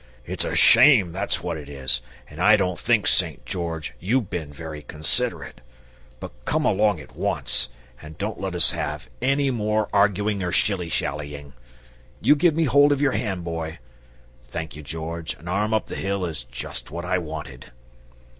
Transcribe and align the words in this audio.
It's 0.25 0.43
a 0.43 0.55
shame, 0.55 1.11
that's 1.11 1.43
what 1.43 1.57
it 1.57 1.69
is, 1.69 2.01
and 2.27 2.41
I 2.41 2.55
don't 2.55 2.79
think, 2.79 3.05
St. 3.05 3.45
George, 3.45 3.93
you've 3.99 4.31
been 4.31 4.51
very 4.51 4.81
considerate 4.81 5.61
but 6.19 6.31
come 6.43 6.65
along 6.65 6.99
at 6.99 7.15
once, 7.15 7.69
and 8.01 8.17
don't 8.17 8.39
let 8.41 8.55
us 8.55 8.71
have 8.71 9.11
any 9.21 9.51
more 9.51 9.89
arguing 9.93 10.41
or 10.41 10.51
shilly 10.51 10.89
shallying. 10.89 11.53
You 12.19 12.35
give 12.35 12.55
me 12.55 12.63
hold 12.63 12.91
of 12.91 12.99
your 12.99 13.11
hand, 13.11 13.43
Boy 13.43 13.77
thank 14.41 14.75
you, 14.75 14.81
George, 14.81 15.35
an 15.35 15.47
arm 15.47 15.71
up 15.71 15.85
the 15.85 15.95
hill 15.95 16.25
is 16.25 16.45
just 16.45 16.89
what 16.89 17.05
I 17.05 17.19
wanted!" 17.19 17.69